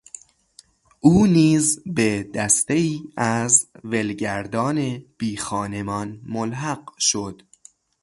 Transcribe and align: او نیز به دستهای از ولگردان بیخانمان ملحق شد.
او 0.99 1.25
نیز 1.27 1.79
به 1.85 2.23
دستهای 2.23 3.01
از 3.17 3.67
ولگردان 3.83 4.97
بیخانمان 5.17 6.21
ملحق 6.23 6.91
شد. 6.99 7.41